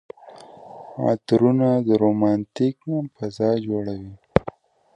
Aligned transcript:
عطرونه 1.05 1.69
د 1.87 1.89
رومانتيک 2.03 2.77
فضا 3.15 3.49
جوړوي. 3.65 4.13